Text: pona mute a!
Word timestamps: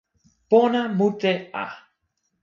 pona 0.49 0.81
mute 0.97 1.33
a! 1.65 1.65